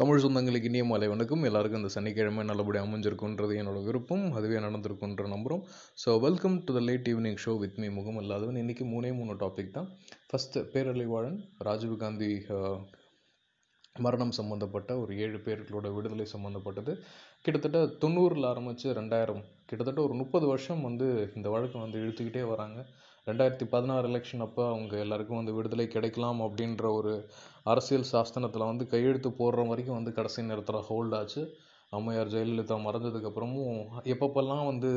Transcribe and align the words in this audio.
தமிழ் 0.00 0.22
சொந்தங்களுக்கு 0.22 0.68
இனிய 0.68 0.84
மாலை 0.88 1.06
வணக்கம். 1.12 1.44
எல்லாருக்கும் 1.48 1.80
இந்த 1.80 1.90
சனிக்கிழமை 1.94 2.42
நல்லபடியாக 2.48 2.86
அமைஞ்சிருக்குன்றது 2.86 3.52
என்னோட 3.60 3.78
விருப்பம். 3.86 4.24
அதுவே 4.38 4.58
நடந்திருக்குன்ற 4.64 5.24
நம்புகிறோம் 5.32 5.62
so 6.02 6.10
welcome 6.24 6.56
to 6.66 6.72
the 6.76 6.80
late 6.88 7.08
evening 7.12 7.38
show 7.44 7.52
with 7.62 7.78
me 7.82 7.88
முகம் 7.98 8.18
இல்லாதவன் 8.22 8.58
இன்றைக்கி 8.62 8.84
மூணே 8.92 9.12
மூணு 9.20 9.34
டாபிக் 9.44 9.72
தான். 9.76 9.88
ஃபஸ்ட்டு 10.30 10.64
பேரழிவாளன் 10.74 11.38
ராஜீவ் 11.68 11.96
காந்தி 12.02 12.30
மரணம் 14.06 14.36
சம்மந்தப்பட்ட 14.40 14.92
ஒரு 15.02 15.12
ஏழு 15.24 15.40
பேர்களோட 15.46 15.88
விடுதலை 15.96 16.26
சம்மந்தப்பட்டது 16.34 16.92
கிட்டத்தட்ட 17.44 17.80
தொண்ணூறில் 18.02 18.50
ஆரம்பித்து 18.52 18.96
ரெண்டாயிரம் 19.00 19.42
கிட்டத்தட்ட 19.70 20.00
ஒரு 20.06 20.16
முப்பது 20.22 20.46
வருஷம் 20.52 20.82
வந்து 20.88 21.08
இந்த 21.38 21.48
வழக்கம் 21.54 21.84
வந்து 21.86 22.02
இழுத்துக்கிட்டே 22.04 22.44
வராங்க. 22.54 22.78
ரெண்டாயிரத்தி 23.26 23.66
பதினாறு 23.70 24.06
எலெக்ஷன் 24.10 24.44
அப்போ 24.44 24.62
அவங்க 24.72 24.94
எல்லாருக்கும் 25.04 25.38
வந்து 25.38 25.54
விடுதலை 25.54 25.86
கிடைக்கலாம் 25.94 26.40
அப்படின்ற 26.46 26.84
ஒரு 26.98 27.12
அரசியல் 27.72 28.10
சாஸ்திரத்தில் 28.12 28.70
வந்து 28.70 28.84
கையெழுத்து 28.92 29.30
போடுற 29.40 29.62
வரைக்கும் 29.70 29.98
வந்து 29.98 30.12
கடைசி 30.18 30.44
நேரத்தில் 30.50 30.86
ஹோல்ட் 30.88 31.16
ஆச்சு. 31.20 31.42
அம்மையார் 31.92 32.30
ஜெயலலிதா 32.34 32.76
மறந்ததுக்கப்புறமும் 32.84 33.80
எப்பப்பெல்லாம் 34.12 34.64
வந்து 34.70 34.90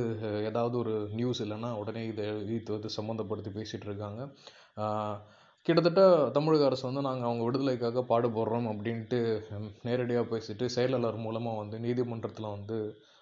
ஏதாவது 0.50 0.76
ஒரு 0.84 0.94
நியூஸ் 1.20 1.42
இல்லைன்னா 1.46 1.70
உடனே 1.82 2.04
இதை 2.12 2.26
இது 2.56 2.70
வந்து 2.76 2.90
சம்மந்தப்படுத்தி 2.98 3.52
பேசிகிட்டு 3.58 3.88
இருக்காங்க. 3.90 4.22
கிட்டத்தட்ட 5.66 6.02
தமிழக 6.38 6.64
அரசு 6.70 6.84
வந்து 6.90 7.08
நாங்கள் 7.08 7.28
அவங்க 7.30 7.44
விடுதலைக்காக 7.48 8.04
பாடுபடுறோம் 8.12 8.70
அப்படின்ட்டு 8.74 9.20
நேரடியாக 9.88 10.26
பேசிட்டு 10.34 10.66
செயலாளர் 10.76 11.24
மூலமாக 11.26 11.62
வந்து 11.64 11.78
நீதிமன்றத்தில் 11.86 12.54
வந்து 12.56 12.78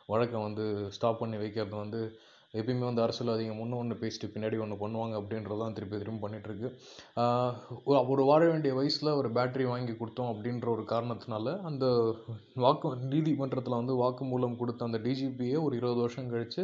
வழக்கை 0.09 0.39
வந்து 0.47 0.65
ஸ்டாப் 0.97 1.21
பண்ணி 1.21 1.37
வைக்கிறது 1.43 1.75
வந்து 1.83 2.01
எப்பயுமே 2.53 2.79
வந்து 2.79 3.01
அரசியல்வாதிங்க 3.01 3.55
முன்னே 3.55 3.77
ஒன்று 3.77 3.95
பேசிட்டு 3.95 4.27
பின்னாடி 4.27 4.57
ஒன்று 4.59 4.75
பண்ணுவாங்க 4.75 5.15
அப்படின்றதான் 5.17 5.73
திருப்பி 5.73 5.97
திரும்பி 5.97 6.27
பண்ணிகிட்ருக்கு 6.27 6.67
ஒரு- 7.85 8.25
வாழ 8.25 8.45
வேண்டிய 8.45 8.73
வயசில் 8.73 9.09
ஒரு 9.11 9.31
பேட்டரி 9.31 9.67
வாங்கி 9.67 9.91
கொடுத்தோம் 9.91 10.31
அப்படின்ற 10.31 10.67
ஒரு 10.67 10.81
காரணத்தினால 10.89 11.61
அந்த 11.61 11.85
வாக்கு 12.55 12.89
நீதிமன்றத்தில் 13.07 13.75
வந்து 13.75 13.95
வாக்குமூலம் 13.95 14.55
கொடுத்த 14.55 14.85
அந்த 14.85 14.97
டிஜிபியை 14.97 15.61
ஒரு 15.61 15.75
இருபது 15.75 15.99
வருஷம் 15.99 16.29
கழித்து 16.29 16.63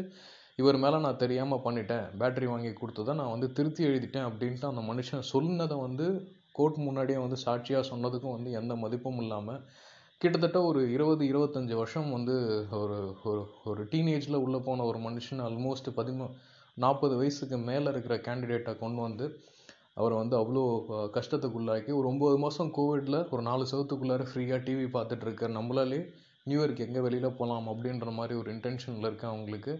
இவர் 0.60 0.78
மேலே 0.78 0.98
நான் 1.00 1.18
தெரியாமல் 1.18 1.60
பண்ணிட்டேன். 1.60 2.06
பேட்டரி 2.20 2.46
வாங்கி 2.46 2.74
கொடுத்ததை 2.74 3.16
நான் 3.16 3.32
வந்து 3.32 3.52
திருத்தி 3.52 3.84
எழுதிட்டேன் 3.86 4.28
அப்படின்ட்டு 4.28 4.66
அந்த 4.66 4.82
மனுஷன் 4.90 5.30
சொன்னதை 5.30 5.78
வந்து 5.78 6.08
கோர்ட் 6.52 6.78
முன்னாடியே 6.78 7.18
வந்து 7.18 7.38
சாட்சியாக 7.38 7.88
சொன்னதுக்கும் 7.90 8.32
வந்து 8.32 8.52
எந்த 8.52 8.76
மதிப்பும் 8.76 9.18
இல்லாமல் 9.18 9.62
கிட்டத்தட்ட 10.24 10.60
ஒரு 10.64 10.82
இருபது 10.92 11.24
இருபத்தஞ்சி 11.26 11.74
வருஷம் 11.74 12.10
வந்து 12.12 12.36
ஒரு 12.72 12.98
ஒரு 13.24 13.42
ஒரு 13.64 13.82
டீனேஜில் 13.84 14.38
உள்ளே 14.38 14.60
போன 14.60 14.86
ஒரு 14.86 15.00
மனுஷன் 15.00 15.42
ஆல்மோஸ்ட் 15.42 15.90
பதிமூ 15.96 16.26
நாற்பது 16.78 17.16
வயசுக்கு 17.16 17.58
மேலே 17.58 17.88
இருக்கிற 17.90 18.16
கேண்டிடேட்டை 18.18 18.74
கொண்டு 18.78 19.02
வந்து 19.02 19.26
அவரை 19.94 20.16
வந்து 20.18 20.36
அவ்வளோ 20.38 20.64
கஷ்டத்துக்குள்ளாக்கி 21.14 21.92
ஒரு 21.92 22.08
ஒம்பது 22.08 22.38
மாதம் 22.38 22.72
கோவிடில் 22.72 23.20
ஒரு 23.30 23.42
நாலு 23.42 23.66
செவத்துக்குள்ளார 23.72 24.24
ஃப்ரீயாக 24.30 24.62
டிவி 24.64 24.88
பார்த்துட்டு 24.94 25.28
இருக்க 25.28 25.48
நம்மளாலே 25.48 26.00
நியூ 26.44 26.60
இயர்க்கு 26.60 26.86
எங்கே 26.88 27.00
வெளியில் 27.00 27.38
போகலாம் 27.38 27.68
அப்படின்ற 27.68 28.12
மாதிரி 28.12 28.40
ஒரு 28.40 28.52
இன்டென்ஷனில் 28.52 29.10
இருக்க 29.10 29.28
அவங்களுக்கு 29.28 29.76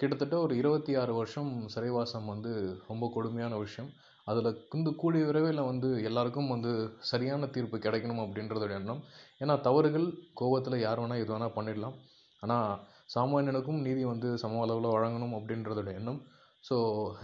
கிட்டத்தட்ட 0.00 0.34
ஒரு 0.38 0.54
இருபத்தி 0.56 0.92
ஆறு 0.94 1.14
வருஷம் 1.14 1.50
சிறைவாசம் 1.68 2.26
வந்து 2.26 2.52
ரொம்ப 2.88 3.04
கொடுமையான 3.14 3.56
விஷயம். 3.56 3.90
அதில் 4.28 4.44
வந்து 4.72 4.90
கூடிய 5.00 5.22
விரைவில் 5.26 5.68
வந்து 5.68 5.88
எல்லாருக்கும் 6.04 6.52
வந்து 6.54 6.70
சரியான 7.10 7.48
தீர்ப்பு 7.54 7.76
கிடைக்கணும் 7.78 8.22
அப்படின்றதோட 8.24 8.72
எண்ணம். 8.78 9.00
ஏன்னா 9.40 9.54
தவறுகள் 9.66 10.06
கோபத்தில் 10.34 10.82
யார் 10.82 11.00
வேணால் 11.02 11.22
எது 11.22 11.32
வேணால் 11.34 11.56
பண்ணிடலாம். 11.56 11.96
ஆனால் 12.42 12.72
சாமானியனுக்கும் 13.14 13.80
நீதி 13.84 14.02
வந்து 14.06 14.30
சம 14.42 14.60
அளவில் 14.64 14.94
வழங்கணும் 14.94 15.36
அப்படின்றதோட 15.38 15.90
எண்ணம். 15.98 16.20
ஸோ 16.64 16.76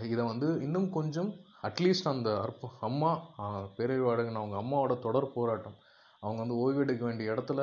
இதை 0.08 0.24
வந்து 0.26 0.48
இன்னும் 0.66 0.88
கொஞ்சம் 0.90 1.30
அட்லீஸ்ட் 1.64 2.10
அந்த 2.10 2.30
அற்ப 2.42 2.70
அம்மா 2.82 3.10
ஆஹ், 3.42 3.66
பேரறிவாளன் 3.76 4.40
அவங்க 4.40 4.56
அம்மாவோட 4.60 4.94
தொடர் 5.00 5.34
போராட்டம். 5.34 5.76
அவங்க 6.22 6.40
வந்து 6.42 6.60
ஓய்வெடுக்க 6.60 7.02
வேண்டிய 7.04 7.32
இடத்துல 7.32 7.60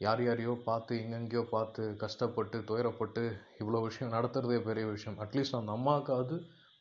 யார் 0.00 0.22
யாரையோ 0.22 0.52
பார்த்து 0.66 0.92
எங்கெங்கேயோ 1.00 1.42
பார்த்து 1.50 1.82
கஷ்டப்பட்டு 2.02 2.58
துயரப்பட்டு 2.68 3.22
இவ்வளோ 3.60 3.80
விஷயம் 3.86 4.14
நடத்துகிறதே 4.14 4.58
பெரிய 4.68 4.84
விஷயம். 4.90 5.18
அட்லீஸ்ட் 5.24 5.58
அந்த 5.58 5.72
அம்மாவுக்காவது 5.76 6.36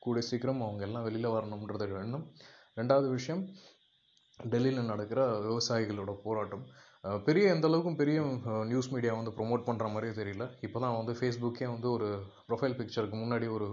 கூடிய 0.05 0.23
சீக்கிரம் 0.29 0.61
அவங்க 0.67 0.83
எல்லாம் 0.87 1.05
வெளியில் 1.07 1.33
வரணுன்றது 1.35 1.87
எண்ணம் 2.05 2.25
ரெண்டாவது 2.79 3.07
விஷயம் 3.17 3.43
டெல்லியில் 4.39 4.89
நடக்கிற 4.91 5.21
விவசாயிகளோட 5.47 6.11
போராட்டம். 6.25 6.63
பெரிய 7.25 7.53
எந்த 7.55 7.65
அளவுக்கும் 7.69 7.97
பெரிய 7.99 8.19
நியூஸ் 8.71 8.89
மீடியா 8.93 9.11
வந்து 9.17 9.31
ப்ரொமோட் 9.37 9.65
பண்ணுற 9.67 9.85
மாதிரியே 9.93 10.13
தெரியல. 10.19 10.45
இப்போ 10.65 10.77
தான் 10.83 10.95
வந்து 10.99 11.13
ஃபேஸ்புக்கே 11.19 11.67
வந்து 11.73 11.87
ஒரு 11.95 12.07
ப்ரொஃபைல் 12.47 12.77
பிக்சருக்கு 12.79 13.17
முன்னாடி 13.23 13.47
ஒரு 13.57 13.67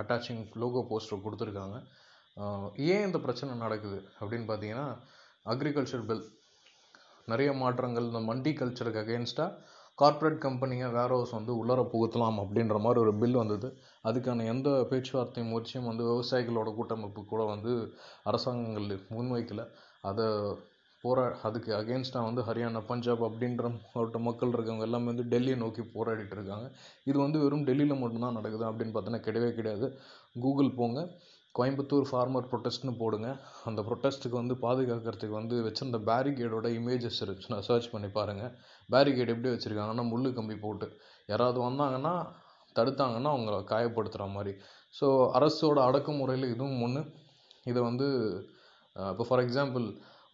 அட்டாச்சிங் 0.00 0.42
லோகோ 0.62 0.82
போஸ்டர் 0.90 1.24
கொடுத்துருக்காங்க. 1.26 1.76
ஏன் 2.92 3.06
இந்த 3.08 3.18
பிரச்சனை 3.26 3.58
நடக்குது 3.64 3.98
அப்படின்னு 4.20 4.46
பார்த்தீங்கன்னா 4.50 4.86
அக்ரிகல்ச்சர் 5.54 6.06
பில் 6.10 6.24
நிறைய 7.32 7.50
மாற்றங்கள் 7.62 8.08
இந்த 8.10 8.22
மண்டி 8.30 8.52
கல்ச்சருக்கு 8.60 9.02
அகேன்ஸ்டாக 9.04 9.58
கார்ப்பரேட் 9.98 10.42
கம்பெனிங்க 10.44 10.86
வேர் 10.92 11.12
ஹவுஸ் 11.14 11.30
வந்து 11.30 11.52
உள்ளர 11.60 11.80
புகுத்தலாம் 11.92 12.38
அப்படின்ற 12.42 12.76
மாதிரி 12.80 13.00
ஒரு 13.00 13.12
பில் 13.14 13.32
வந்தது. 13.32 13.68
அதுக்கான 14.04 14.44
எந்த 14.44 14.68
பேச்சுவார்த்தை 14.90 15.44
முயற்சியும் 15.44 15.86
வந்து 15.86 16.04
விவசாயிகளோட 16.04 16.74
கூட்டமைப்பு 16.74 17.24
கூட 17.24 17.44
வந்து 17.44 17.72
அரசாங்கங்கள் 18.24 19.06
முன்வைக்கல. 19.10 19.64
அதை 20.02 20.26
போரா 21.04 21.24
அதுக்கு 21.42 21.70
அகேன்ஸ்டாக 21.74 22.26
வந்து 22.28 22.42
ஹரியானா 22.42 22.80
பஞ்சாப் 22.86 23.24
அப்படின்ற 23.24 23.62
மாவட்ட 23.76 24.18
மக்கள் 24.18 24.48
இருக்கவங்க 24.48 24.80
எல்லாமே 24.80 25.08
வந்து 25.12 25.24
டெல்லியை 25.32 25.56
நோக்கி 25.56 25.82
போராடிட்டு 25.94 26.36
இருக்காங்க. 26.36 26.66
இது 27.04 27.18
வந்து 27.18 27.38
வெறும் 27.38 27.64
டெல்லியில் 27.64 28.02
மட்டும்தான் 28.02 28.32
நடக்குது 28.32 28.64
அப்படின்னு 28.70 28.94
பார்த்தோன்னா 28.96 29.22
கிடையவே 29.28 29.50
கிடையாது. 29.52 29.88
கூகுள் 30.40 30.70
போங்க. 30.74 31.00
கோயம்புத்தூர் 31.54 32.06
ஃபார்மர் 32.10 32.46
ப்ரொட்டஸ்ட்னு 32.50 32.92
போடுங்க. 33.00 33.28
அந்த 33.68 33.80
ப்ரொட்டஸ்ட்டுக்கு 33.88 34.36
வந்து 34.40 34.54
பாதுகாக்கிறதுக்கு 34.64 35.36
வந்து 35.40 35.56
வச்சிருந்த 35.66 35.98
பேரிகேடோட 36.10 36.68
இமேஜஸ் 36.78 37.20
இருந்துச்சுன்னா 37.24 37.58
சர்ச் 37.68 37.90
பண்ணி 37.94 38.08
பாருங்கள் 38.18 38.52
பேரிகேட் 38.94 39.32
எப்படி 39.34 39.50
வச்சுருக்காங்கன்னா 39.54 40.04
முள் 40.12 40.36
கம்பி 40.38 40.56
போட்டு. 40.64 40.88
யாராவது 41.32 41.60
வந்தாங்கன்னா 41.68 42.14
தடுத்தாங்கன்னா 42.76 43.32
அவங்கள 43.34 43.56
காயப்படுத்துகிற 43.72 44.26
மாதிரி. 44.36 44.54
ஸோ 44.98 45.06
அரசோட 45.38 45.78
அடக்குமுறையில் 45.88 46.46
இதுவும் 46.54 46.82
ஒன்று 46.86 47.02
இதை 47.70 47.80
வந்து 47.90 48.06
இப்போ 49.12 49.24
ஃபார் 49.28 49.42
எக்ஸாம்பிள் 49.44 49.84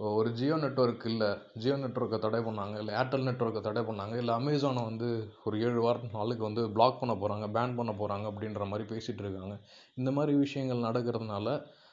ஒரு 0.01 0.29
ஜியோ 0.39 0.57
நெட்வொர்க் 0.65 1.05
இல்லை. 1.11 1.29
ஜியோ 1.63 1.77
நெட்வொர்க்கை 1.85 2.19
தடை 2.25 2.41
பண்ணாங்க. 2.49 2.75
இல்லை 2.83 2.93
ஏர்டெல் 2.99 3.25
நெட்வொர்க்கை 3.29 3.61
தடை 3.65 3.83
பண்ணாங்க. 3.89 4.15
இல்லை 4.23 4.33
அமேசானை 4.41 4.83
வந்து 4.91 5.09
ஒரு 5.47 5.57
ஏழு 5.67 5.81
வாரம் 5.85 6.15
நாளுக்கு 6.19 6.45
வந்து 6.47 6.63
பிளாக் 6.77 7.01
பண்ண 7.01 7.15
போகிறாங்க 7.23 7.47
பேன் 7.57 7.75
பண்ண 7.79 7.93
போகிறாங்க 8.01 8.27
அப்படின்ற 8.31 8.67
மாதிரி 8.73 8.85
பேசிகிட்டு 8.93 9.23
இருக்காங்க. 9.25 9.55
இந்த 10.01 10.11
மாதிரி 10.17 10.35
விஷயங்கள் 10.45 10.85
நடக்கிறதுனால 10.89 11.47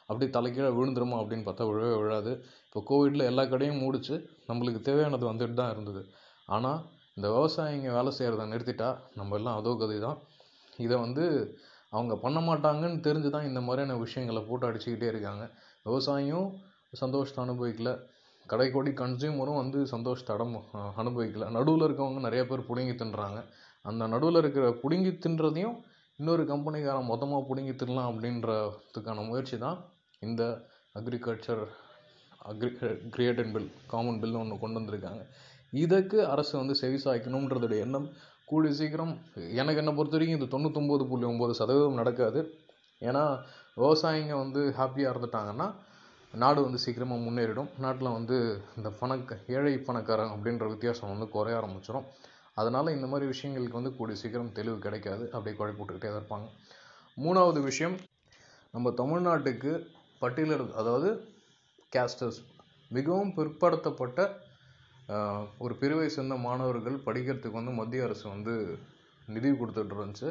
அப்படி 0.10 0.26
தலைக்கீழே 0.36 0.70
விழுந்துருமா 0.78 1.18
அப்படின்னு 1.22 1.48
பார்த்தா 1.48 1.68
விழவே 1.70 1.96
விழாது. 2.02 2.34
இப்போ 2.68 2.82
கோவிடில் 2.90 3.30
எல்லா 3.32 3.46
கடையும் 3.54 3.82
மூடிச்சு. 3.84 4.16
நம்மளுக்கு 4.50 4.82
தேவையானது 4.90 5.26
வந்துட்டு 5.32 5.58
தான் 5.62 5.74
இருந்தது. 5.76 6.04
ஆனால் 6.50 6.80
இந்த 7.18 7.28
விவசாயிங்க 7.36 7.90
வேலை 7.98 8.14
செய்கிறத 8.20 8.48
நிறுத்திட்டா 8.54 8.92
நம்ம 9.20 9.36
எல்லாம் 9.40 9.58
அதோ 9.62 9.74
கதை 9.82 9.98
தான். 10.08 10.20
இதை 10.86 10.96
வந்து 11.06 11.26
அவங்க 11.96 12.14
பண்ண 12.26 12.40
மாட்டாங்கன்னு 12.50 13.02
தெரிஞ்சு 13.10 13.30
தான் 13.36 13.50
இந்த 13.50 13.60
மாதிரியான 13.66 13.98
விஷயங்களை 14.06 14.44
போட்டு 14.52 14.68
அடிச்சுக்கிட்டே 14.70 15.10
இருக்காங்க. 15.14 15.44
விவசாயியும் 15.90 16.50
சந்தோஷத்தை 16.94 17.40
அனுபவிக்கல. 17.46 17.92
கடைக்கோடி 18.46 18.92
கன்சியூமரும் 19.02 19.60
வந்து 19.62 19.80
சந்தோஷத்தை 19.94 20.32
அடம் 20.36 20.56
அனுபவிக்கல. 21.02 21.46
நடுவில் 21.58 21.86
இருக்கவங்க 21.88 22.22
நிறைய 22.28 22.42
பேர் 22.50 22.68
பிடுங்கி 22.70 22.96
தின்றாங்க. 23.02 23.40
அந்த 23.90 24.04
நடுவில் 24.14 24.42
இருக்கிற 24.42 24.66
பிடுங்கி 24.84 25.12
தின்றதையும் 25.24 25.78
இன்னொரு 26.20 26.44
கம்பெனிக்காரன் 26.52 27.10
மொத்தமாக 27.12 27.42
பிடுங்கி 27.48 27.74
தின்னலாம் 27.80 28.10
அப்படின்றதுக்கான 28.12 29.26
முயற்சி 29.30 29.58
தான் 29.64 29.80
இந்த 30.28 30.44
agriculture 31.00 31.64
agri 32.52 32.70
creation 33.14 33.52
bill 33.56 33.70
common 33.92 34.20
பில்னு 34.22 34.40
ஒன்று 34.42 34.62
கொண்டு 34.62 34.80
வந்திருக்காங்க. 34.80 35.24
இதுக்கு 35.84 36.18
அரசு 36.34 36.54
வந்து 36.62 36.76
செவிசாய்க்கணுன்றதுடைய 36.82 37.86
எண்ணம் 37.86 38.08
கூடிய 38.50 38.72
சீக்கிரம் 38.80 39.14
எனக்கு 39.62 39.82
என்னை 39.82 39.94
பொறுத்த 39.98 40.16
வரைக்கும் 40.18 40.40
இது 40.40 40.48
தொண்ணூத்தொம்பது 40.54 41.06
புள்ளி 41.12 41.26
ஒம்பது 41.32 41.54
சதவீதம் 41.60 42.00
நடக்காது. 42.02 42.42
ஏன்னா 43.02 43.24
விவசாயிங்க 43.82 44.36
வந்து 44.44 44.62
ஹாப்பியாக 44.80 45.14
இருந்துட்டாங்கன்னா 45.14 45.68
நாடு 46.44 46.60
வந்து 46.66 46.80
சீக்கிரமாக 46.84 47.24
முன்னேறிடும். 47.26 47.70
நாட்டில் 47.84 48.16
வந்து 48.18 48.38
இந்த 48.78 48.90
பணக்க 49.02 49.38
ஏழை 49.56 49.74
பணக்காரன் 49.88 50.34
அப்படின்ற 50.36 50.66
வித்தியாசம் 50.74 51.12
வந்து 51.14 51.28
குறைய 51.36 51.60
ஆரம்பிச்சிடும் 51.60 52.08
அதனால் 52.62 52.94
இந்த 52.96 53.08
மாதிரி 53.12 53.26
விஷயங்களுக்கு 53.34 53.80
வந்து 53.80 53.94
கூடிய 54.00 54.16
சீக்கிரம் 54.22 54.56
தெளிவு 54.58 54.78
கிடைக்காது. 54.86 55.24
அப்படியே 55.36 55.56
குழப்பி 55.60 55.80
விட்டுக்கிட்டே 55.82 56.10
தான் 56.12 56.22
இருப்பாங்க. 56.22 56.48
மூணாவது 57.18 57.60
விஷயம் 57.70 57.96
நம்ம 58.74 58.92
தமிழ்நாட்டுக்கு 59.02 59.72
பட்டியலர் 60.22 60.66
அதாவது 60.82 61.10
கேஸ்டர்ஸ் 61.96 62.40
மிகவும் 62.98 63.34
பிற்படுத்தப்பட்ட 63.38 64.20
ஒரு 65.64 65.74
பிரிவை 65.82 66.08
சேர்ந்த 66.16 66.36
மாணவர்கள் 66.48 66.98
படிக்கிறதுக்கு 67.08 67.60
வந்து 67.60 67.74
மத்திய 67.80 68.06
அரசு 68.08 68.26
வந்து 68.36 68.54
நிதி 69.36 69.50
கொடுத்துட்டு 69.60 69.96
இருந்துச்சு. 69.98 70.30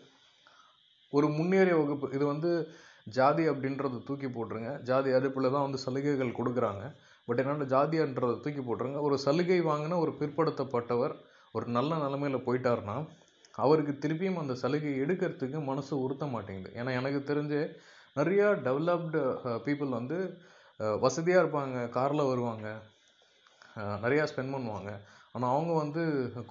ஒரு 1.11 1.29
முன்னேறிய 1.29 1.77
வகுப்பு 1.77 2.11
இது 2.13 2.27
வந்து 2.27 2.69
ஜாதி 3.05 3.49
அப்படின்றத 3.49 4.05
தூக்கி 4.05 4.27
போட்டுருங்க. 4.27 4.81
ஜாதி 4.81 5.11
அடுப்பில் 5.11 5.51
தான் 5.51 5.63
வந்து 5.63 5.79
சலுகைகள் 5.79 6.33
கொடுக்குறாங்க. 6.33 6.95
பட் 7.25 7.41
என்னென்னா 7.41 7.67
ஜாதின்றதை 7.67 8.41
தூக்கி 8.41 8.51
போட்டுருங்க. 8.51 9.01
ஒரு 9.01 9.19
சலுகை 9.19 9.63
வாங்கின 9.63 9.99
ஒரு 9.99 10.11
பிற்படுத்தப்பட்டவர் 10.11 11.15
ஒரு 11.53 11.67
நல்ல 11.67 11.95
நிலமையில 11.95 12.39
போயிட்டாருன்னா 12.47 12.97
அவருக்கு 13.53 14.09
திருப்பியும் 14.09 14.39
அந்த 14.39 14.55
சலுகை 14.55 15.01
எடுக்கிறதுக்கு 15.01 15.65
மனசு 15.65 16.01
உறுத்த 16.01 16.27
மாட்டேங்குது. 16.27 16.71
ஏன்னா 16.75 16.91
எனக்கு 16.91 17.35
தெரிஞ்சு 17.35 17.61
நிறையா 18.19 18.47
டெவலப்டு 18.69 19.21
பீப்புள் 19.67 19.89
வந்து 19.89 20.19
uh, 20.81 20.99
வசதியாக 20.99 21.43
இருப்பாங்க 21.45 21.89
காரில் 21.89 22.23
வருவாங்க 22.23 22.67
uh, 23.77 23.81
அஹ் 23.81 23.99
நிறையா 24.03 24.27
ஸ்பெண்ட் 24.33 24.55
பண்ணுவாங்க. 24.55 24.91
ஆனால் 25.35 25.53
அவங்க 25.57 25.73
வந்து 25.83 26.03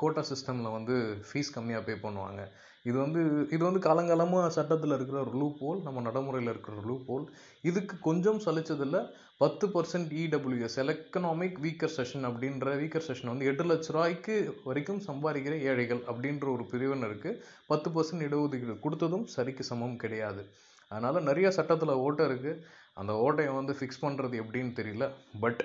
கோட்டா 0.02 0.22
சிஸ்டமில் 0.32 0.76
வந்து 0.78 0.96
ஃபீஸ் 1.28 1.56
கம்மியாக 1.56 1.86
பே 1.88 1.96
பண்ணுவாங்க. 2.06 2.44
இது 2.90 2.98
வந்து 3.04 3.22
இது 3.56 3.64
வந்து 3.68 3.82
காலங்காலமாக 3.88 4.46
சட்டத்தில் 4.56 4.96
இருக்கிற 4.96 5.18
ஒரு 5.26 5.34
லூப் 5.42 5.60
ஹோல் 5.64 5.82
நம்ம 5.88 6.02
நடைமுறையில் 6.06 6.52
இருக்கிற 6.54 6.74
ஒரு 6.80 6.88
லூப் 6.92 7.10
ஹோல் 7.12 7.26
இதுக்கு 7.70 7.96
கொஞ்சம் 8.08 8.40
சலிச்சதில் 8.46 8.98
பத்து 9.44 9.66
percent 9.74 10.12
EWS 10.24 10.78
economic 10.84 11.60
weaker 11.66 11.94
section 11.98 12.26
அப்படின்ற 12.30 12.74
வீக்கர் 12.82 13.06
செஷன் 13.10 13.32
வந்து 13.32 13.48
எட்டு 13.52 13.66
லட்ச 13.70 13.94
ரூபாய்க்கு 13.96 14.36
வரைக்கும் 14.70 15.04
சம்பாதிக்கிற 15.10 15.56
ஏழைகள் 15.70 16.02
அப்படின்ற 16.12 16.48
ஒரு 16.56 16.66
பிரிவினருக்கு 16.74 17.32
பத்து 17.72 17.90
பர்சன்ட் 17.96 18.26
இடஒதுக்கீடு 18.28 18.76
கொடுத்ததும் 18.86 19.28
சரிக்கு 19.36 19.66
சமம் 19.72 20.02
கிடையாது. 20.04 20.44
அதனால் 20.92 21.28
நிறைய 21.30 21.50
சட்டத்தில் 21.60 22.02
ஓட்டை 22.06 22.24
இருக்குது 22.30 22.60
அந்த 23.02 23.12
ஓட்டையை 23.26 23.54
வந்து 23.60 23.76
ஃபிக்ஸ் 23.80 24.04
பண்ணுறது 24.06 24.36
எப்படின்னு 24.44 24.74
தெரியல. 24.82 25.06
பட் 25.46 25.64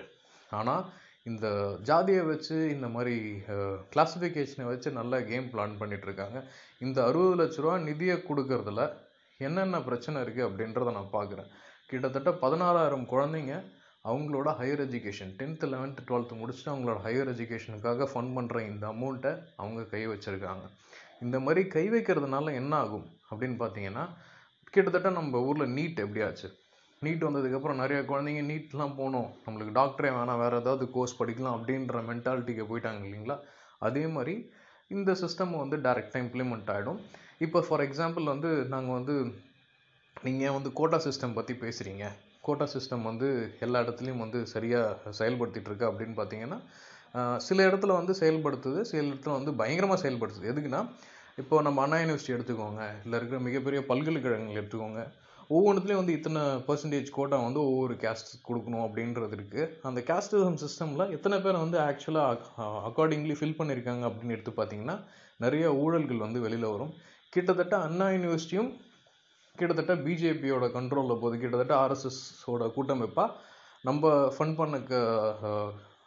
ஆனால் 0.60 0.84
இந்த 1.30 1.46
ஜாதியை 1.88 2.22
வச்சு 2.30 2.56
இந்த 2.74 2.88
மாதிரி 2.94 3.14
கிளாஸிஃபிகேஷனை 3.92 4.66
வச்சு 4.72 4.88
நல்லா 4.98 5.18
கேம் 5.30 5.48
பிளான் 5.52 5.78
பண்ணிட்டு 5.80 6.06
இருக்காங்க 6.08 6.38
இந்த 6.86 6.98
அறுபது 7.08 7.36
லட்ச 7.40 7.64
ரூபா 7.64 7.76
நிதியை 7.88 8.16
கொடுக்கறதுல 8.28 8.82
என்னென்ன 9.46 9.80
பிரச்சனை 9.88 10.18
இருக்குது 10.24 10.46
அப்படின்றத 10.48 10.92
நான் 10.98 11.16
பார்க்குறேன். 11.16 11.48
கிட்டத்தட்ட 11.90 12.30
பதினாறாயிரம் 12.44 13.08
குழந்தைங்க 13.12 13.54
அவங்களோட 14.10 14.48
higher 14.58 14.82
education 14.84 15.32
tenth 15.38 15.66
eleventh 15.72 16.02
twelfth 16.08 16.34
முடிச்சுட்டு 16.40 16.72
அவங்களோட 16.72 16.98
ஹையர் 17.06 17.30
எஜுகேஷனுக்காக 17.32 18.06
ஃபண்ட் 18.12 18.34
பண்ணுற 18.36 18.60
இந்த 18.70 18.84
அமௌண்ட்டை 18.94 19.32
அவங்க 19.60 19.82
கை 19.94 20.02
வச்சுருக்காங்க. 20.12 20.64
இந்த 21.24 21.36
மாதிரி 21.44 21.62
கை 21.74 21.84
வைக்கிறதுனால 21.94 22.54
என்ன 22.60 22.72
ஆகும் 22.84 23.06
அப்படின்னு 23.30 23.56
பார்த்தீங்கன்னா 23.62 24.04
கிட்டத்தட்ட 24.74 25.10
நம்ம 25.18 25.40
ஊரில் 25.48 25.74
நீட் 25.76 26.02
எப்படியாச்சு 26.04 26.48
நீட் 27.06 27.26
வந்ததுக்கப்புறம் 27.28 27.80
நிறைய 27.82 28.00
குழந்தைங்க 28.10 28.42
நீட்லாம் 28.50 28.96
போகணும் 29.00 29.28
நம்மளுக்கு 29.46 29.76
டாக்டரே 29.80 30.10
வேணாம் 30.18 30.40
வேறு 30.42 30.60
ஏதாவது 30.62 30.86
கோர்ஸ் 30.96 31.18
படிக்கலாம் 31.20 31.56
அப்படின்ற 31.58 32.02
மென்டாலிட்டிக்கு 32.10 32.66
போயிட்டாங்க 32.70 33.02
இல்லைங்களா? 33.08 33.36
அதே 33.88 34.04
மாதிரி 34.16 34.34
இந்த 34.90 35.12
சிஸ்டம் 35.22 35.54
வந்து 35.62 35.76
டைரெக்டாக 35.86 36.24
இம்ப்ளிமெண்ட் 36.24 36.70
ஆகிடும் 36.74 37.00
இப்போ 37.46 37.58
ஃபார் 37.66 37.84
எக்ஸாம்பிள் 37.86 38.26
வந்து 38.34 38.50
நாங்கள் 38.74 38.96
வந்து 38.98 39.14
நீங்கள் 40.26 40.54
வந்து 40.56 40.70
கோட்டா 40.78 40.98
சிஸ்டம் 41.06 41.36
பற்றி 41.38 41.54
பேசுகிறீங்க 41.64 42.04
கோட்டா 42.46 42.66
சிஸ்டம் 42.74 43.08
வந்து 43.10 43.28
எல்லா 43.64 43.78
இடத்துலையும் 43.84 44.22
வந்து 44.24 44.38
சரியாக 44.52 45.12
செயல்படுத்திகிட்ருக்கு 45.20 45.88
அப்படின்னு 45.90 46.16
பார்த்தீங்கன்னா 46.20 46.58
சில 47.46 47.58
இடத்துல 47.68 47.92
வந்து 48.00 48.14
செயல்படுத்துது 48.20 48.80
சில 48.90 49.04
இடத்துல 49.10 49.34
வந்து 49.38 49.52
பயங்கரமாக 49.60 49.98
செயல்படுத்துது. 50.02 50.50
எதுக்குன்னா 50.52 50.80
இப்போ 51.42 51.54
நம்ம 51.66 51.82
அண்ணா 51.84 51.96
யூனிவர்சிட்டி 52.02 52.34
எடுத்துக்கோங்க. 52.36 52.82
இல்லை 53.04 53.16
இருக்கிற 53.20 53.38
மிகப்பெரிய 53.46 53.80
பல்கலைக்கழகங்கள் 53.90 54.60
எடுத்துக்கோங்க. 54.60 55.00
ஒவ்வொன்றுத்துலேயும் 55.54 56.00
வந்து 56.02 56.14
இத்தனை 56.18 56.40
பர்சன்டேஜ் 56.68 57.08
கோட்டா 57.16 57.36
வந்து 57.44 57.60
ஒவ்வொரு 57.70 57.94
கேஸ்ட் 58.04 58.30
கொடுக்கணும் 58.48 58.84
அப்படின்றது 58.86 59.34
இருக்குது 59.38 59.66
அந்த 59.88 60.00
கேஸ்டிசம் 60.08 60.58
சிஸ்டமில் 60.62 61.12
எத்தனை 61.16 61.36
பேர் 61.44 61.62
வந்து 61.64 61.78
ஆக்சுவலாக 61.78 62.48
அக்கார்டிங்லி 62.88 63.36
ஃபில் 63.40 63.58
பண்ணியிருக்காங்க 63.58 64.04
அப்படின்னு 64.08 64.36
எடுத்து 64.36 64.54
பார்த்தீங்கன்னா 64.56 64.96
நிறைய 65.44 65.66
ஊழல்கள் 65.82 66.24
வந்து 66.26 66.40
வெளியில் 66.46 66.72
வரும். 66.74 66.92
கிட்டத்தட்ட 67.32 67.76
அண்ணா 67.86 68.08
யூனிவர்சிட்டியும் 68.16 68.70
கிட்டத்தட்ட 69.56 69.94
பிஜேபியோட 70.06 70.64
கண்ட்ரோலில் 70.78 71.20
போகுது. 71.22 71.36
கிட்டத்தட்ட 71.42 71.74
ஆர்எஸ்எஸோட 71.82 72.64
கூட்டமைப்பாக 72.76 73.36
நம்ம 73.88 74.10
ஃபண்ட் 74.36 74.58
பண்ண 74.60 74.76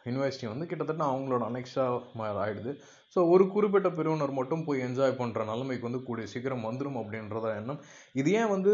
யூனிவர்சிட்டி 0.08 0.48
வந்து 0.52 0.66
கிட்டத்தட்ட 0.72 1.04
அவங்களோட 1.12 1.44
அனெக்ஸாக 1.50 2.28
ஆகிடுது 2.44 2.72
ஸோ 3.14 3.20
ஒரு 3.34 3.44
குறிப்பிட்ட 3.54 3.90
பிரிவினர் 3.98 4.38
மட்டும் 4.40 4.64
போய் 4.66 4.84
என்ஜாய் 4.88 5.20
பண்ணுற 5.20 5.46
நிலைமைக்கு 5.52 5.88
வந்து 5.88 6.02
கூடிய 6.08 6.26
சீக்கிரம் 6.34 6.66
வந்துடும் 6.68 7.00
அப்படின்றத 7.02 7.46
எண்ணம். 7.60 7.80
இது 8.20 8.30
ஏன் 8.40 8.52
வந்து 8.56 8.72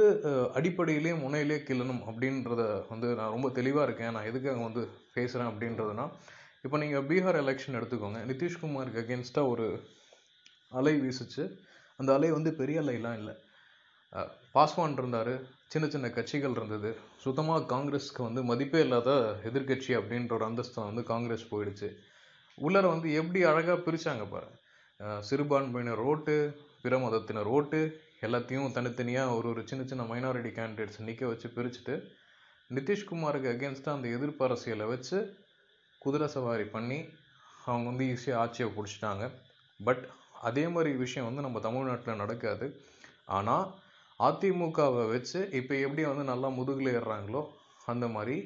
அடிப்படையிலேயே 0.58 0.58
அடிப்படையிலே 0.58 1.14
முனையிலே 1.24 1.58
கிள்ளணும் 1.68 2.02
அப்படின்றத 2.10 2.64
வந்து 2.92 3.08
நான் 3.20 3.34
ரொம்ப 3.36 3.50
தெளிவாக 3.60 3.86
இருக்கேன். 3.88 4.14
நான் 4.16 4.30
எதுக்காக 4.32 4.60
வந்து 4.68 4.84
பேசுகிறேன் 5.16 5.52
அப்படின்றதுனா 5.52 6.06
இப்போ 6.66 6.78
நீங்கள் 6.84 7.08
பீகார் 7.10 7.42
எலெக்ஷன் 7.44 7.78
எடுத்துக்கோங்க. 7.80 8.20
நிதிஷ்குமாருக்கு 8.32 9.04
அகேன்ஸ்டாக 9.04 9.52
ஒரு 9.54 9.68
அலை 10.80 10.96
வீசுச்சு. 11.04 11.44
அந்த 12.00 12.10
அலை 12.18 12.30
வந்து 12.38 12.54
பெரிய 12.62 12.80
அலைலாம் 12.84 13.18
இல்லை. 13.22 13.36
பாஸ்வான் 14.56 14.98
இருந்தார் 15.00 15.34
சின்ன 15.74 15.86
சின்ன 15.94 16.08
கட்சிகள் 16.18 16.56
இருந்தது. 16.58 16.90
சுத்தமாக 17.24 17.68
காங்கிரஸ்க்கு 17.74 18.22
வந்து 18.28 18.42
மதிப்பே 18.50 18.82
இல்லாத 18.86 19.12
எதிர்க்கட்சி 19.50 19.92
அப்படின்ற 20.00 20.34
ஒரு 20.38 20.46
அந்தஸ்தை 20.50 20.82
வந்து 20.90 21.04
காங்கிரஸ் 21.12 21.50
போயிடுச்சு. 21.52 21.90
உள்ளார 22.58 22.86
வந்து 22.94 23.10
எப்படி 23.22 23.40
அழகாக 23.52 23.78
பிரித்தாங்க 23.86 24.26
பாரு. 24.34 24.50
சிறுபான்மையினர் 25.30 26.02
ஓட்டு 26.12 26.36
பிற 26.84 26.98
மதத்தினர் 27.06 27.50
ஓட்டு 27.58 27.80
எல்லாத்தையும் 28.26 28.76
தனித்தனியாக 28.76 29.36
ஒரு 29.38 29.48
ஒரு 29.54 29.62
சின்ன 29.70 29.82
சின்ன 29.90 30.04
மைனாரிட்டி 30.12 30.52
கேண்டிடேட்ஸ் 30.60 31.02
நிற்க 31.08 31.24
வச்சு 31.32 31.48
பிரிச்சுட்டு 31.56 31.96
நிதிஷ்குமாருக்கு 32.76 33.50
அகேன்ஸ்டாக 33.54 33.98
அந்த 33.98 34.08
எதிர்ப்பு 34.18 34.44
அரசியலை 34.48 34.86
வச்சு 34.94 35.18
குதிரை 36.02 36.28
சவாரி 36.36 36.66
பண்ணி 36.76 37.00
அவங்க 37.66 37.86
வந்து 37.92 38.06
ஈஸியாக 38.14 38.42
ஆட்சியை 38.44 38.68
பிடிச்சிட்டாங்க. 38.76 39.26
பட் 39.80 40.04
அதே 40.50 40.64
மாதிரி 40.74 40.92
விஷயம் 41.04 41.28
வந்து 41.30 41.46
நம்ம 41.46 41.60
தமிழ்நாட்டில் 41.68 42.22
நடக்காது. 42.24 42.66
ஆனால் 43.38 43.66
அதிமுகவை 44.20 45.04
வச்சு 45.14 45.40
இப்போ 45.60 45.74
எப்படி 45.86 46.04
வந்து 46.10 46.24
நல்லா 46.32 46.50
முதுகில் 46.58 46.94
ஏறுறாங்களோ 46.98 47.42
அந்த 47.92 48.06
மாதிரி 48.16 48.38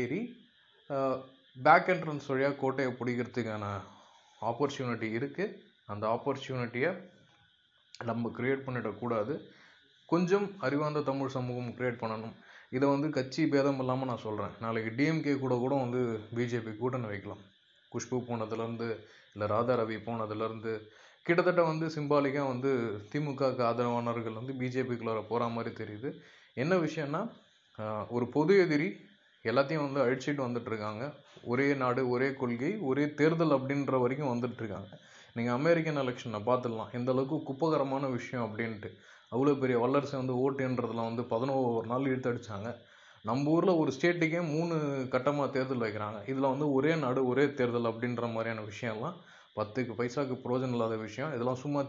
ஏறி 0.00 0.20
பேக் 1.56 1.88
என்ட்ரன்ஸ் 1.92 2.28
வழியாக 2.32 2.58
கோட்டையை 2.62 2.90
பிடிக்கிறதுக்கான 2.98 3.64
ஆப்பர்ச்சுனிட்டி 4.50 5.08
இருக்குது 5.18 5.56
அந்த 5.92 6.04
ஆப்பர்ச்சுனிட்டியை 6.14 6.90
நம்ம 8.08 8.30
கிரியேட் 8.36 8.66
பண்ணிடக்கூடாது 8.66 9.34
கொஞ்சம் 10.12 10.46
அறிவார்ந்த 10.66 11.00
தமிழ் 11.08 11.34
சமூகம் 11.34 11.74
கிரியேட் 11.78 12.02
பண்ணணும். 12.02 12.36
இதை 12.76 12.86
வந்து 12.92 13.08
கட்சி 13.16 13.42
பேதம் 13.52 13.80
இல்லாமல் 13.82 14.08
நான் 14.10 14.24
சொல்கிறேன் 14.26 14.54
நாளைக்கு 14.64 14.90
டிஎம்கே 14.98 15.34
கூட 15.38 15.54
கூட 15.64 15.74
வந்து 15.84 16.00
பிஜேபி 16.36 16.72
கூட்டணி 16.78 17.08
வைக்கலாம். 17.12 17.42
குஷ்பு 17.92 18.16
போனதுலேருந்து 18.28 18.88
இல்லை 19.34 19.46
ராதா 19.52 19.74
ரவி 19.80 19.96
போனதுலேருந்து 20.06 20.72
கிட்டத்தட்ட 21.26 21.62
வந்து 21.70 21.86
சிம்பாலிக்காக 21.94 22.50
வந்து 22.52 22.70
திமுகவுக்கு 23.12 23.62
ஆதரவானவர்கள் 23.70 24.38
வந்து 24.40 24.52
பிஜேபிக்குள்ளார 24.60 25.20
போகிற 25.30 25.48
மாதிரி 25.56 25.70
தெரியுது. 25.80 26.10
என்ன 26.62 26.74
விஷயம்னா 26.86 27.22
ஒரு 28.16 28.26
பொது 28.36 28.54
எதிரி 28.64 28.88
எல்லாத்தையும் 29.44 29.84
வந்து 29.86 30.00
அழிச்சிட்டு 30.04 30.42
வந்துட்டு 30.46 30.70
இருக்காங்க. 30.72 31.04
ஒரே 31.50 31.66
நாடு 31.82 32.02
ஒரே 32.14 32.28
கொள்கை 32.40 32.72
ஒரே 32.88 33.04
தேர்தல் 33.20 33.56
அப்படின்ற 33.56 34.00
வரைக்கும் 34.02 34.32
வந்துட்டுருக்காங்க 34.32 34.90
நீங்கள் 35.36 35.56
அமெரிக்கன் 35.58 36.00
எலெக்ஷனை 36.02 36.40
பார்த்துடலாம். 36.48 36.90
எந்த 36.98 37.10
அளவுக்கு 37.14 37.36
குப்பகரமான 37.48 38.04
விஷயம் 38.16 38.44
அப்படின்ட்டு. 38.46 38.88
அவ்வளோ 39.34 39.52
பெரிய 39.62 39.76
வல்லரசு 39.82 40.14
வந்து 40.22 40.36
ஓட்டுன்றதுலாம் 40.44 41.10
வந்து 41.10 41.24
பதினோரு 41.32 41.88
நாள் 41.92 42.08
இழுத்தடிச்சாங்க 42.12 42.70
நம்ம 43.28 43.50
ஊரில் 43.54 43.78
ஒரு 43.80 43.90
ஸ்டேட்டுக்கே 43.96 44.40
மூணு 44.54 44.74
கட்டமாக 45.14 45.48
தேர்தல் 45.56 45.84
வைக்கிறாங்க. 45.84 46.18
இதில் 46.30 46.52
வந்து 46.52 46.66
ஒரே 46.76 46.92
நாடு 47.04 47.20
ஒரே 47.32 47.44
தேர்தல் 47.58 47.90
அப்படின்ற 47.90 48.24
மாதிரியான 48.34 48.64
விஷயம்லாம் 48.70 49.16
பத்துக்கு 49.56 49.92
பைசாக்கு 50.00 50.34
பிரயோஜனம் 50.44 50.76
இல்லாத 50.76 50.96
விஷயம். 51.06 51.32
இதெல்லாம் 51.36 51.60
சும்மா 51.64 51.80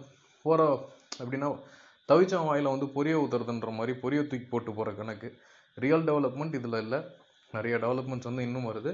போகிற 0.46 0.62
அப்படின்னா 1.22 1.50
தவிச்சவன் 2.10 2.50
வாயில் 2.50 2.74
வந்து 2.74 2.88
பொரிய 2.96 3.16
ஊத்துறதுன்ற 3.24 3.72
மாதிரி 3.80 3.94
பொரிய 4.04 4.22
தூக்கி 4.30 4.48
போட்டு 4.54 4.72
போகிற 4.78 4.92
கணக்கு. 5.00 5.30
ரியல் 5.78 6.06
டெவலப்மெண்ட் 6.10 6.58
இதில் 6.60 6.82
இல்லை. 6.86 7.00
நிறைய 7.54 7.76
டெவலப்மெண்ட்ஸ் 7.84 8.30
வந்து 8.30 8.46
இன்னும் 8.48 8.68
வருது. 8.70 8.92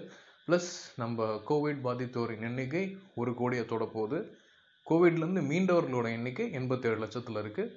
ப்ளஸ் 0.47 0.69
நம்ம 1.01 1.25
கோவிட் 1.49 1.81
பாதித்தோரின் 1.87 2.45
எண்ணிக்கை 2.49 2.83
ஒரு 3.21 3.31
கோடியை 3.39 3.63
தொட 3.71 3.85
போகுது. 3.95 4.19
கோவிட்லேருந்து 4.87 5.43
மீண்டவர்களோட 5.51 6.07
எண்ணிக்கை 6.17 6.45
எண்பத்தேழு 6.59 6.97
லட்சத்தில் 7.03 7.39
இருக்குது 7.43 7.73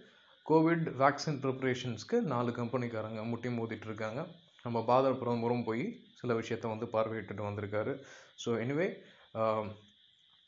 கோவிட் 0.46 0.86
வேக்சின் 1.00 1.40
ப்ரிப்பரேஷன்ஸ்க்கு 1.42 2.16
நாலு 2.32 2.50
கம்பெனிக்காரங்க 2.58 3.22
முட்டி 3.30 3.50
மோதிட்டுருக்காங்க 3.56 4.20
நம்ம 4.64 4.78
பாதர் 4.90 5.18
பிரதமரும் 5.20 5.66
போய் 5.68 5.84
சில 6.20 6.34
விஷயத்த 6.40 6.66
வந்து 6.72 6.86
பார்வையிட்டுட்டு 6.94 7.42
வந்திருக்காரு. 7.48 7.92
ஸோ 8.42 8.52
எனிவே 8.64 8.88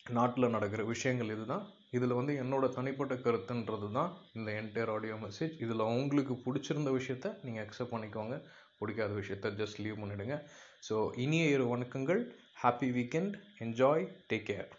நாட்டில் 0.07 0.53
நடக்கிற 0.55 0.83
விஷயங்கள் 0.85 1.33
இதுதான். 1.35 1.65
இதில் 1.91 2.19
வந்து 2.19 2.33
என்னோட 2.43 2.65
தனிப்பட்ட 2.75 3.15
கருத்துன்றது 3.15 3.89
தான் 3.93 4.11
இந்த 4.33 4.49
என்டையர் 4.61 4.93
ஆடியோ 4.95 5.17
மெசேஜ் 5.25 5.55
இதில் 5.65 5.91
உங்களுக்கு 5.93 6.35
பிடிச்சிருந்த 6.45 6.91
விஷயத்த 6.99 7.35
நீங்கள் 7.45 7.65
அக்செப்ட் 7.67 7.95
பண்ணிக்கோங்க. 7.95 8.37
பிடிக்காத 8.79 9.13
விஷயத்த 9.21 9.51
ஜஸ்ட் 9.61 9.81
லீவ் 9.85 10.01
பண்ணிடுங்க. 10.03 10.37
ஸோ 10.89 10.97
இனிய 11.25 11.45
இரு 11.55 11.67
வணக்கங்கள். 11.75 12.23
Happy 12.63 12.89
weekend 12.99 13.37
enjoy 13.67 14.07
take 14.31 14.47
care 14.51 14.71